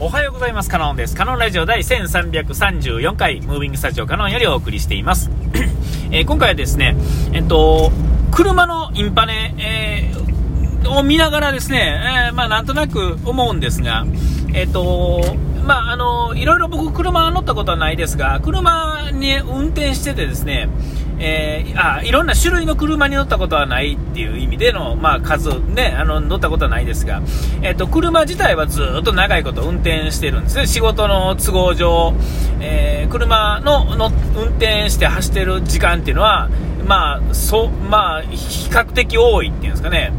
[0.00, 0.70] おはようございます。
[0.70, 1.16] カノンです。
[1.16, 5.28] カノンラジオ第1334回、ムービングスタジオカノンよりお送りしています。
[6.12, 6.96] えー今回はですね、
[7.32, 7.90] えっと、
[8.30, 14.06] 車のインパネ、えーを見ながらですね、えーまあなんとなく思うんですが、
[14.54, 15.20] えっと、
[15.64, 20.68] まああの、いろいろ僕車乗ったことはないですが、車に運転しててですね、
[21.20, 27.22] えーあいろんな種類の車に乗ったことはないっていう意味での、まあ、数、ね、あの乗ったことはないですが、
[27.62, 32.14] えっと車自体はずっと長いこと運転してるんですね、仕事の都合上、
[32.60, 36.50] えー車のの運転して走ってる時間っていうのは、
[36.86, 40.12] まあそまあ、比較的多いっていうんですかね、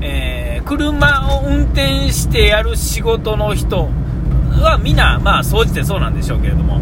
[0.00, 3.88] えー車を運転してやる仕事の人
[4.60, 6.80] はみんな、まあ、総じてそうなんでしょうけれども。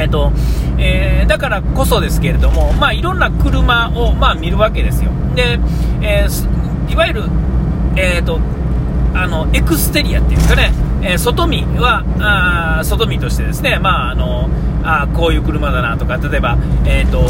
[0.00, 0.32] えっと
[0.78, 5.10] えーだからこそですけれども、まあ、いろんな車を、まあ、見るわけですよ。
[5.34, 5.58] で、
[6.00, 7.22] えーいわゆる、
[7.96, 8.40] えーと
[9.12, 14.48] あのエクステリアっていうんですかね、えー外見はあ外見としてですね、まああの
[14.82, 17.22] あこういう車だなとか、例えば、えー、と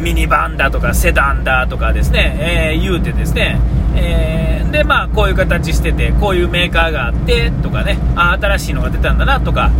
[0.00, 3.58] ミニバンだとか、セダンだとかですね、えー言うてですね、
[3.96, 9.70] えーでまあ、こういう形してて、こういうメーカーがあってとかね、あ新しいのが出たんだなとか、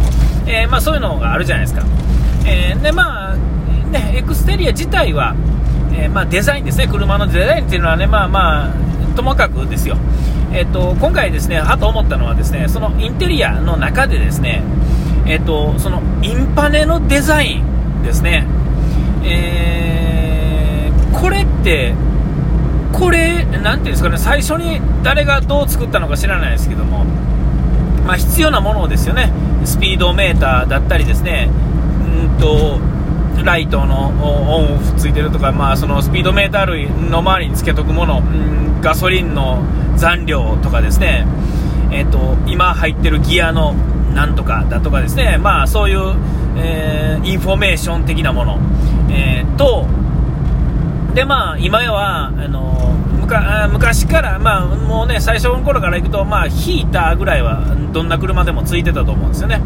[0.47, 1.85] えーまあ、そういうのがあるじゃないですか。
[2.45, 3.37] えーでまあ
[3.91, 5.35] ね、エクステリア自体は、
[5.93, 9.97] えーまあ、デザインですね、車のデザインっていうのはね、まあまあ、ともかくですよ、
[10.53, 14.63] えっと今回ですね、はと思ったのはですね、そのインテリアの中でですね、
[15.27, 18.47] えっとそのインパネのデザインですね、
[19.25, 19.95] えー
[21.25, 21.95] これって、
[22.93, 27.05] これ、なんていうんですかね、最初に誰がどう作ったのか知らないですけども、
[28.07, 29.33] まあ、必要なものですよね、
[29.65, 31.49] スピードメーターだったりですね、
[32.15, 32.79] うんと
[33.43, 39.65] ライトのオンオフついてるとか、まあ、そのスピードメーター類の周りにつけとくもの、うんガソリンの
[39.97, 41.27] 残量とかですね、
[41.91, 43.73] えっと今入ってるギアの
[44.15, 46.15] なんとかだとかですね、まあ、そういう、
[46.59, 48.59] えーインフォメーション的なもの、
[49.11, 49.87] えーと、
[51.15, 59.63] でまあ今はあのむか昔から、まあ、もうね最初の頃からいくと、まあ、ヒーターぐらいはどんな車でもついてたと思うんですよね。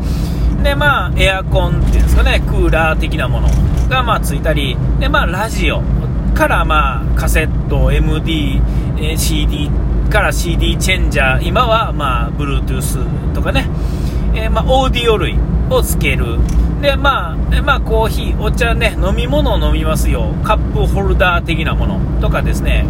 [0.62, 3.48] でまあエアコンっていうんですかねクーラー的なもの
[3.88, 5.82] がまあついたりでまあラジオ
[6.34, 8.60] からまあカセット MD、
[9.00, 9.70] え CD
[10.10, 13.68] から CD チェンジャー今はまあ Bluetooth とかね
[14.34, 15.36] えーまあ、オーディオ類
[15.70, 16.38] をつける。
[16.80, 20.34] で、まあ、えまあ、コーヒー、お茶ね、飲み物を飲みますよ。
[20.44, 22.86] カップホルダー的なものとかですね。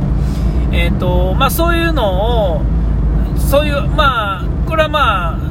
[0.73, 2.63] えっ、と、まあ、そういうのを、
[3.37, 5.48] そういう、まあ、これはまあ、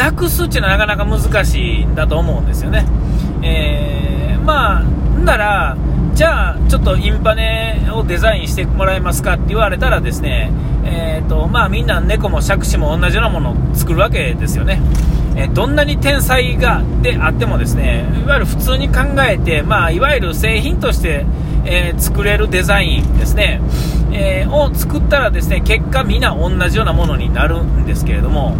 [0.00, 2.86] なくすっていうのはなかなか難しいんだと思うんですよね。
[3.42, 5.76] えーまあ、なら、
[6.14, 10.50] じゃあ、ちょっとインパネをデザインしてもらえますかって言われたらですね、
[10.84, 14.80] えーとまあ、みんな猫も杓子も同じようなものを作るわけですよね。
[15.36, 21.26] えどんなに天才がであってもですね、いわゆる普通に考えて、まあ、いわゆる製品として、
[21.66, 23.60] えー作れるデザインですね、
[24.12, 28.56] えーを作ったらですね、結果みんな同じようなものになるんですけれども、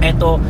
[0.00, 0.40] えっと、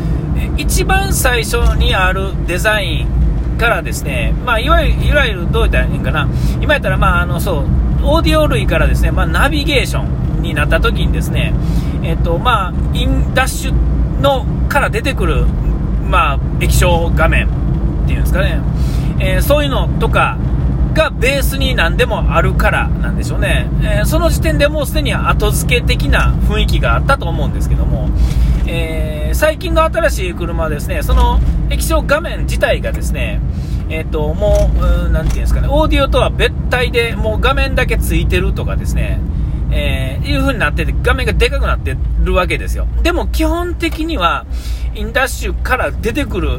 [0.56, 6.28] 一番最初にあるデザインからですね、まあ、いわゆる、いわゆるどう言ったらいいんかな、
[6.60, 7.64] 今やったら、まあ、あの、そう、
[8.04, 10.03] オーディオ類からですね、まあ、ナビゲーショ
[10.38, 11.53] ンになった時にですね、
[12.03, 15.47] えっと、まあ、インダッシュのから出てくる、
[16.09, 18.60] まあ、液晶画面っていうんですかね、
[19.20, 20.38] えーそういうのとか、
[20.94, 28.09] がベースに何でもあるからなんでしょうね、えーその時点でもうすでに後付け的な雰囲気があったと思うんですけども、
[29.38, 31.38] 最近の新しい車ですねその
[31.71, 33.41] 液晶画面自体がですね
[33.88, 39.21] えっ、ともううーんなんていうんですかねオーディオとは別体でもう画面だけついてるとかですね
[39.71, 42.88] えーいう風になってて画面がでかくなってるわけですよ。
[43.04, 44.44] でも基本的には
[44.97, 46.59] インダッシュから出てくる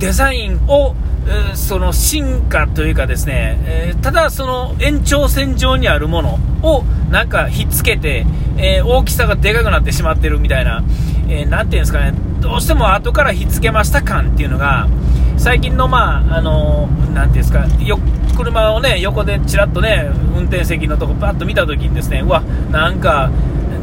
[0.00, 0.96] デザインを
[1.28, 8.26] えーその進化というかですね、えーただその延長線上にあるものをなんかひっつけて、
[8.56, 10.82] え大きさがでかくなってしまってるみたいな、
[11.28, 14.88] えーていうんですかね、どうしても後からひっつけました感っていうのが、
[15.36, 17.98] 最近のまあ、あのーていうんですか、よ
[18.36, 23.30] 車をね、横でちらっとね、運転席のとこパッと見たときにですね、うわ、なんか、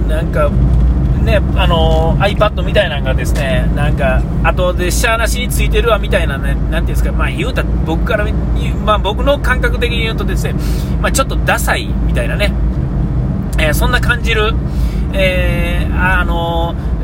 [0.07, 0.49] なんか、
[1.23, 8.25] ね、あのー iPad みたいなのがですね、なんか、後でシャーなしについてるわみたいなね、なていうんですか、まあ言うた僕から、
[8.85, 10.55] まあ僕の感覚的に言うとですね、
[11.01, 12.53] まあちょっとダサいみたいなね、
[13.59, 14.53] えーそんな感じる、
[15.13, 16.94] えーあのー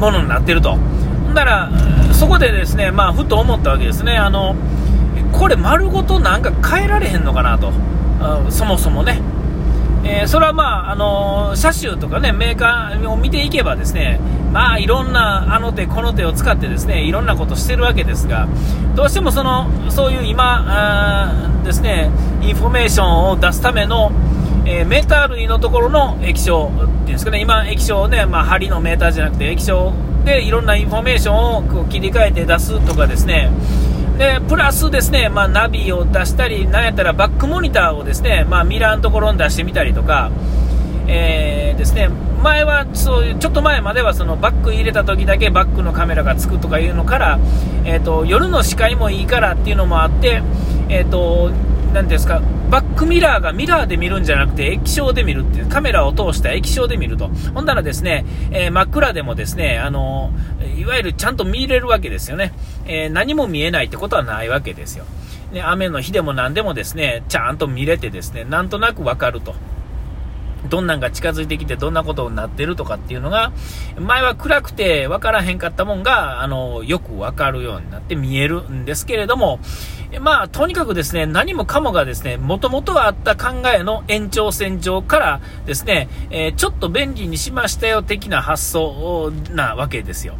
[0.00, 0.72] ものになってると。
[0.72, 0.78] ほ
[1.30, 1.70] んなら、
[2.12, 4.56] そこでですね、まあふと思ったわけですね、あの、
[5.32, 7.72] これ丸ごとなんか変えられへんのかなと。
[8.50, 9.20] そもそもね、
[10.04, 14.18] えーそれはまあ、あの車種とかね、メーカーを見ていけばですね、
[14.52, 18.48] まあいろんなあの手この手を使ってですねいろんなことしてるわけですが
[18.96, 22.10] どうしてもそのそういう今ですね
[22.42, 24.10] インフォメーションを出すための
[24.66, 29.92] えー、メーター類のところの液晶っていうんですかね、今、液晶ね、まあ、針のメーターじゃなくて、液晶
[30.24, 33.50] でいろんなインフォメーションをこう切り替えて出すとかですね、
[34.18, 40.30] でプラスですね、まあ、ナビを出したり、なんやったらバックモニターをですね、まあ、ミラーのところに出してみたりとか、
[41.06, 42.10] えー、ですね、
[42.42, 47.38] 前はそういうちょっと前まではそのバック入れた時だけバックのカメラがつくとかいうのから、
[47.84, 50.42] えーと、夜の視界もいいからっていうのもあって、
[50.88, 51.50] えーと、
[52.02, 52.40] んですか
[52.70, 57.28] バックミラーがミラーで見るんじゃなくて液晶で見るっていうカメラを通した液晶で見ると。
[57.52, 60.32] ほんならですね、えー、真っ暗でもですねあの
[60.78, 62.52] いわゆるちゃんと見れるわけですよね、
[62.86, 65.04] えー、何も見えないってことはないわけですよ、
[65.52, 69.54] ね、雨の日でも何でもですねちゃんと見れてですねなんとなくわかると。
[70.68, 73.52] どんなんが近づいてきてどんなことになってるとかっていうのが、
[73.98, 79.58] 前は暗くて分からへんかったもんが、あの、よく分かるようになって見えるんですけれども、
[80.18, 90.34] まあ、とにかくですね、何もかもがですね、もともとあった考えの延長線上からですね、えー、ちょっと便利にしましたよ的な発想なわけですよ。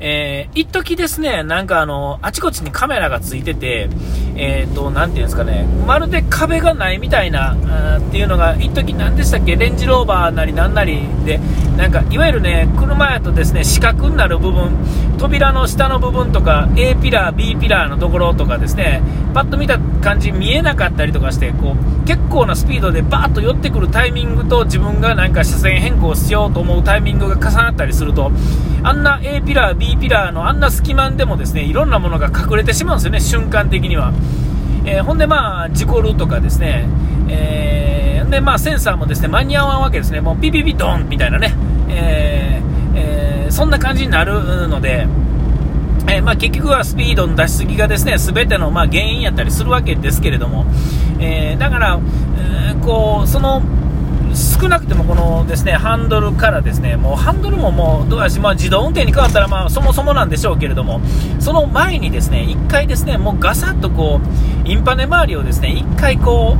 [0.00, 3.88] えー、一時ですね、なんかあの、あちこちにカメラがついてて、
[4.36, 11.40] えっ、と、なていうんですかね、まるで壁がないみたいな、あっていうのが、一時何でしたっけ、レンジローバーなりなんなりで、
[11.76, 14.70] なんか、いわゆるね、車やとですね、四角になる部分、
[15.18, 19.00] 扉の下の部分とか、A ピラー、B ピラーのところとかですね、
[19.32, 28.30] パッと見た感じ見えなかったりとかして、こう、結構なスピードでバーッと寄ってくるタイミングと自分がなんか車線変更しようと思うタイミングが重なったりすると、
[28.82, 34.12] あんな A ピラー、B ピラーのあんな隙間でもですねいろんなものが隠れてしまうんですよね、瞬間的には。
[34.84, 36.88] えー、ほんで、まあ、事故るとかですね、
[37.28, 41.54] えー、でまあ、センサーもですね間に合わんわけですね、もうピピピドンみたいなね、
[41.88, 42.66] えー
[42.96, 45.06] え、そんな感じになるので。
[46.08, 50.64] え、まあ、結局はスピードの出しすぎがですね全てのま原因やったりするわけですけれども、
[51.18, 51.98] え、だから、
[52.38, 53.60] えー、こうその
[54.36, 61.00] 少なくてもこのですねハンドルからですねもうハンドルももうどうやし、まあ、自動運転に変わったらまあそもそもなんでしょうけれども
[61.40, 64.20] その前にですね1回ですねもうガサッとこ
[64.64, 66.56] うインパネ周りをですね1回こ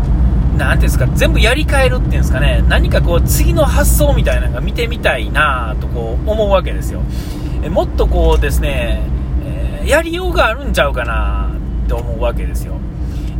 [0.54, 7.02] うなんていうんですか全部やり替えるっていうんですかね何かこう次の発想みたいなのが見てみたいなとこう思うわけですよ。
[7.62, 9.02] えもっとこうですね、
[9.44, 11.50] えー、やりようがあるんちゃうかな
[11.84, 12.78] って思うわけですよ。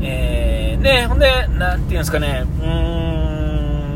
[0.02, 3.15] えー、ねほんでなんていうんですかねうーん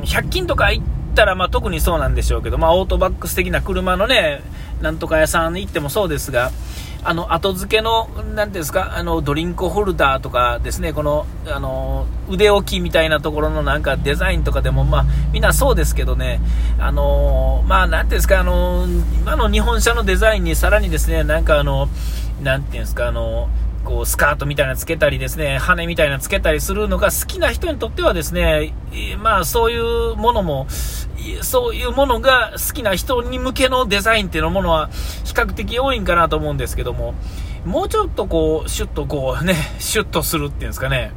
[0.07, 4.43] 100均とか行ったら、まあ、特にそうなんでしょうけど、まあ、オートバックス的な車のね、
[4.81, 6.51] なんとか屋さんに行ってもそうですが、
[7.03, 16.41] あの、後付けの、なんですか、あの、ドリンクホルダーとかですね、この、あの、腕置きみたいなところのなんかデザインとかでも、まあ、みんなそうですけどね、
[16.79, 18.87] あの、まあ、なんていうんですか、あの、
[19.21, 21.89] 今の日本車のデザインにさらにですね、なんかあの、
[22.43, 23.49] なんていうんですか、あの、
[23.85, 28.75] こうスカートみたいなつけたりですね、羽比なつけたりするのが好きな人にとってはですね、
[29.23, 30.67] まあそういうものも、
[31.43, 34.89] そういうものが好きな人に向けのデザインっていうのものは
[35.25, 37.15] 比較的多いんかなと思うんですけども、
[37.65, 41.13] もうちょっとこう、シュッとこうね、シュッとするっていうんですかね、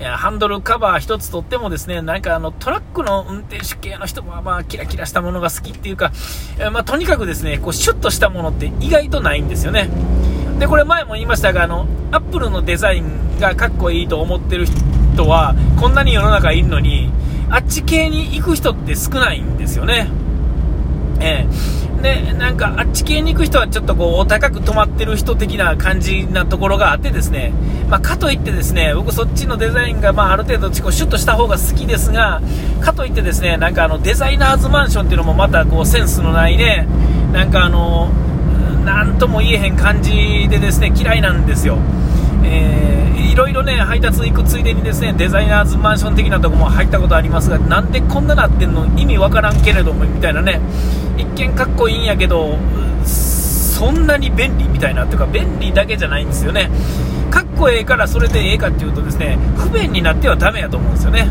[0.00, 6.12] ハンドルカバー1つとってもですね、なんかあのトラックの運転手系の人はまあキラキラしたものが好きっていうか、
[6.72, 9.90] まあ、とにかくですね、こうシュッとしたものって意外とないんですよね。
[10.60, 14.66] で、これ前も言いましたが、あの、アップルのデザインがかっこいいと思ってる
[15.14, 17.10] 人は、こんなに世の中いるのに、
[17.48, 20.08] あっち系に行く人って少ないんですよね。
[21.18, 27.52] ええで、なんか、あっち系に行く人はちょっとこう、お高く止まってる人的な感じなところがあってですね、
[27.88, 32.40] まあ、かといってですね、僕そっちのデザインが、まあ、ある程度シュッとした方が好きですが、
[32.80, 36.86] かといってですね、なんかあの、デザイナーズマンションっていうのもまたこう、センスのないね、
[37.32, 38.10] なんかあの、
[38.90, 41.78] なんとも言えへん感じでですね嫌いなんですよ。
[42.42, 50.60] えー、いろいろね配達行くついでにですねデザイナーズマンション的なとこも入ったことありますがなんでこんななってんの意味わからんけれどもみたいなね
[51.16, 52.58] 一見かっこいいんやけど
[53.04, 56.68] そんなに便利みたいなというか便利だけじゃないんですよね
[57.30, 61.28] かっこええからそれでええかっていうとですね不便になってはダメやと思うんですよね、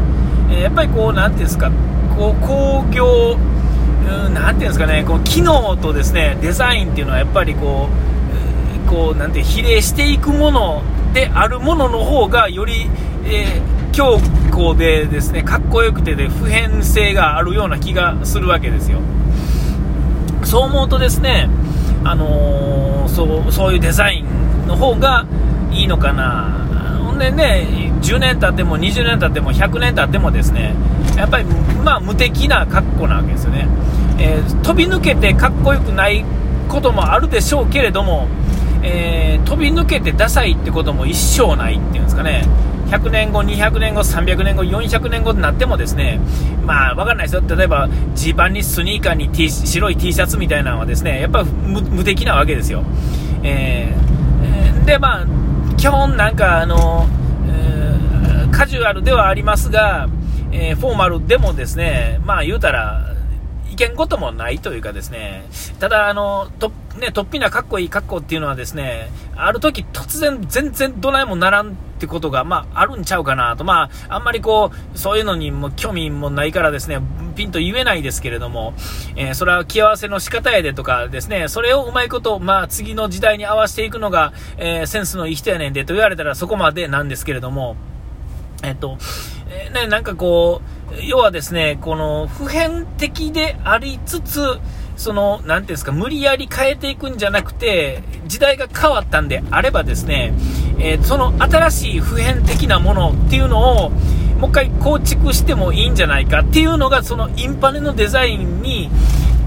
[0.49, 1.69] えー、やっぱりこう何ていうんですか
[2.15, 3.37] こう工業
[4.05, 7.89] うん、ていうんですかね、こう機能とですねデザインっていうのはやっぱりこ
[8.85, 10.81] う、こうなんて比例していくもの
[11.13, 12.89] であるものの方がより、
[13.25, 14.19] えー、強
[14.51, 18.99] 固でですねかっこよくてで普遍性があるような気がするわけですよ。
[20.43, 21.49] そう思うとですね、
[22.03, 25.25] あのー、そうそういうデザインの方が
[25.71, 26.99] いいのかな。
[27.03, 30.75] ほんでね、10年経っても20年経っても100年経ってもですね
[31.15, 31.45] やっぱり
[31.83, 33.67] まあ無敵な格好なわけですよね。
[34.19, 36.25] えー、飛び抜けてかっこよくない
[36.67, 38.27] こともあるでしょうけれども、
[38.83, 42.45] えー、飛び抜けてダサいってことも一生ないっていうんですかね。
[42.89, 46.19] 100年後、200年後、300年後、400年後になってもですね、
[46.65, 47.43] まあ、わかんないですよ。
[47.47, 52.83] 例えば、ジーパンにスニーカーに、T、白い T シャツみたいなのはですね、やっぱ無敵なわけですよ。
[53.43, 55.25] えー、で、まあ、
[55.77, 57.28] 基本なんか、あの、ー、
[58.59, 60.09] カジュアルではありますが、
[60.51, 63.15] えー、フォーマルでもですね、まあ言うたら、
[63.71, 65.45] いけんこともないというかですね、
[65.79, 76.99] ただ、あの、と、ね、とっぴなかっこいい格好っていうのはですね、ある時突然全然どないもならんってことが、まあ、あるんちゃうかなと、まあ、あんまりこう、そういうのにも興味もないからですね、
[77.37, 78.73] ピンと言えないですけれども、
[79.15, 87.77] えー、それは気合わせの仕方やでとかですね、それをうまいこと、まあ、次の時代に合わせていくのが、えー、センスのいい人やねんでと言われたらそこまでなんですけれども、
[88.63, 88.97] えっと、
[89.49, 90.69] えー、ね、なんかこう、
[91.03, 94.59] 要はですね、この普遍的でありつつ、
[94.97, 100.33] その、なんていうんですか、無理やり変えていくんじゃなくて、時代が変わったんであればですね、
[100.77, 103.89] えー、その新しい普遍的なものっていうのを、
[104.39, 108.89] もう一回構築してもいいんじゃないかっていうのが、そのインパネのデザインに、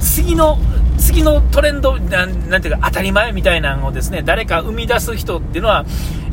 [0.00, 0.59] 次の
[1.02, 5.85] 次のトレンドな、なんていうか、当たり前みたいなのをですね、誰か生み出す人っていうのは、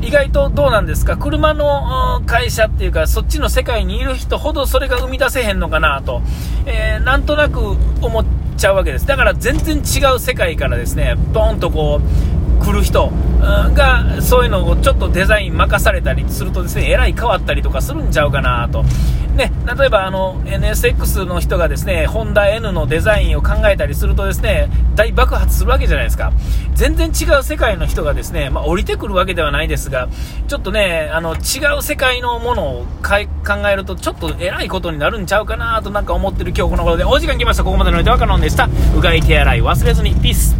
[0.02, 6.22] 意外とどうなんですか、車の会社っていうか、そっちの世界にいる人ほどそれが生み出せへんのかなと、
[6.68, 7.60] えー、なんとなく
[8.02, 8.26] 思っ
[8.58, 9.08] ちゃうわけです。
[9.08, 13.12] だから全然違う世界からですね、ドーンとこう、来る人
[13.74, 18.86] が、そういうのをちょっとデザイン任されたりするとですね、えらい変わったりとかするんちゃうかなと。
[19.40, 26.34] ね、例えばあの NSX の人がですね、ホンダ N のデザインを考えたりするとですね、大爆発するわけじゃないですか。
[26.76, 30.10] 全然違う世界の人がですね、まあ、降りてくるわけではないですが、
[30.50, 37.64] ちょっとね、あの、違う世界のものを考えると、ちょっと偉いことになるんちゃうかなとなんか思ってる今日この頃で、お時間来ました。
[37.64, 38.68] ここまでのお相手はカノンでした。
[38.98, 40.56] うがい手洗い忘れずに、ピース。